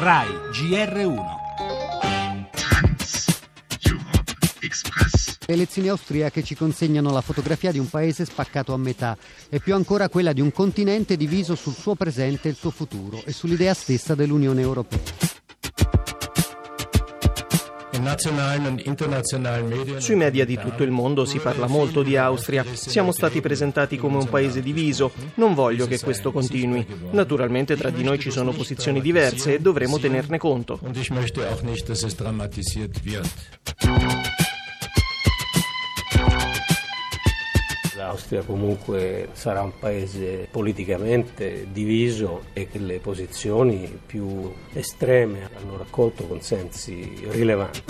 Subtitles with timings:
[0.00, 1.16] RAI GR1
[5.44, 9.16] Le elezioni austriache ci consegnano la fotografia di un paese spaccato a metà
[9.48, 13.20] e più ancora quella di un continente diviso sul suo presente e il suo futuro
[13.24, 15.27] e sull'idea stessa dell'Unione Europea.
[19.98, 22.64] Sui media di tutto il mondo si parla molto di Austria.
[22.72, 25.12] Siamo stati presentati come un paese diviso.
[25.34, 26.86] Non voglio che questo continui.
[27.10, 30.78] Naturalmente tra di noi ci sono posizioni diverse e dovremo tenerne conto.
[38.08, 46.26] L'Austria comunque sarà un paese politicamente diviso e che le posizioni più estreme hanno raccolto
[46.26, 47.82] consensi rilevanti.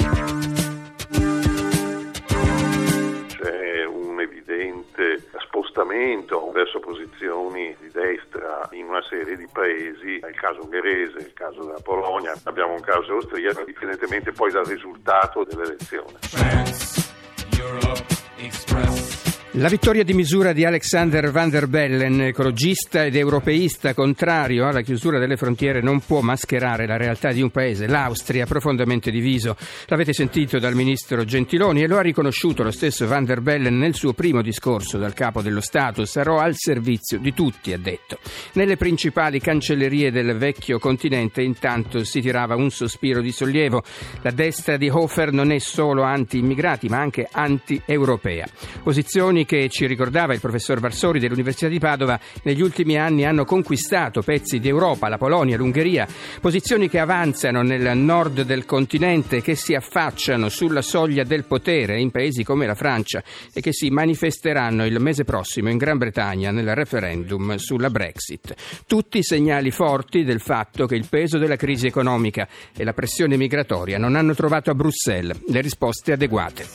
[3.29, 10.65] C'è un evidente spostamento verso posizioni di destra in una serie di paesi, il caso
[10.65, 16.19] ungherese, il caso della Polonia, abbiamo un caso austriaco, indipendentemente poi dal risultato dell'elezione.
[16.23, 17.09] France,
[17.57, 18.05] Europe,
[18.39, 19.28] Express.
[19.59, 25.19] La vittoria di misura di Alexander van der Bellen, ecologista ed europeista contrario alla chiusura
[25.19, 29.57] delle frontiere, non può mascherare la realtà di un paese, l'Austria, profondamente diviso.
[29.87, 33.97] L'avete sentito dal ministro Gentiloni e lo ha riconosciuto lo stesso van der Bellen nel
[33.97, 36.05] suo primo discorso dal capo dello Stato.
[36.05, 38.21] Sarò al servizio di tutti, ha detto.
[38.53, 43.83] Nelle principali cancellerie del vecchio continente intanto si tirava un sospiro di sollievo.
[44.23, 48.47] La destra di Hofer non è solo anti-immigrati ma anche anti-europea.
[48.85, 54.21] Posizioni che ci ricordava il professor Varsori dell'Università di Padova, negli ultimi anni hanno conquistato
[54.21, 56.07] pezzi d'Europa, la Polonia, l'Ungheria,
[56.39, 62.11] posizioni che avanzano nel nord del continente, che si affacciano sulla soglia del potere in
[62.11, 63.23] paesi come la Francia
[63.55, 68.55] e che si manifesteranno il mese prossimo in Gran Bretagna nel referendum sulla Brexit.
[68.87, 72.47] Tutti segnali forti del fatto che il peso della crisi economica
[72.77, 76.67] e la pressione migratoria non hanno trovato a Bruxelles le risposte adeguate.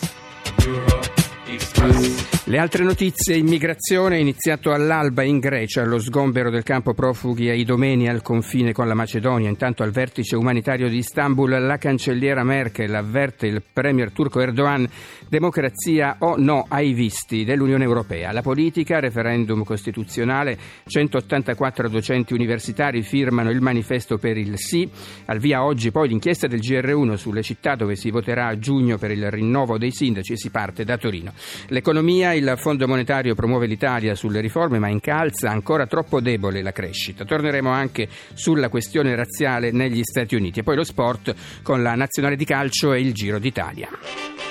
[2.46, 7.54] Le altre notizie, immigrazione, è iniziato all'alba in Grecia lo sgombero del campo profughi a
[7.54, 9.48] Idomeni al confine con la Macedonia.
[9.48, 14.86] Intanto al vertice umanitario di Istanbul la cancelliera Merkel avverte il premier turco Erdogan
[15.30, 18.34] democrazia o no ai visti dell'Unione Europea.
[18.34, 24.88] La politica, referendum costituzionale, 184 docenti universitari firmano il manifesto per il sì.
[25.28, 29.12] Al via oggi poi l'inchiesta del GR1 sulle città dove si voterà a giugno per
[29.12, 31.32] il rinnovo dei sindaci e si parte da Torino.
[31.70, 37.26] L'economia, il Fondo Monetario promuove l'Italia sulle riforme ma incalza ancora troppo debole la crescita.
[37.26, 42.36] Torneremo anche sulla questione razziale negli Stati Uniti e poi lo sport con la nazionale
[42.36, 44.43] di calcio e il Giro d'Italia.